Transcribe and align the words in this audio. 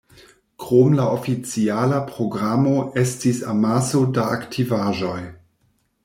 Krom 0.61 0.93
la 0.99 1.03
oficiala 1.17 1.99
programo 2.13 2.73
estis 3.01 3.41
amaso 3.53 4.01
da 4.17 4.25
aktivaĵoj. 4.39 5.19